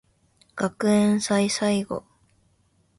[0.55, 2.03] 学園祭最後